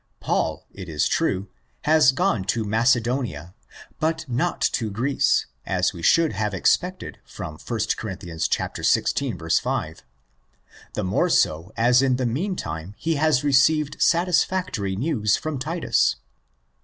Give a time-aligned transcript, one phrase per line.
[0.19, 1.47] Paul, it is true,
[1.83, 3.53] has gone to Macedonia,
[3.99, 7.61] but not to Greece, as we should have expected from 1
[7.97, 8.09] Cor.
[8.09, 9.61] xvi.
[9.61, 10.03] 5;
[10.95, 16.15] the more so as in the meantime he has received satisfactory news from Titus.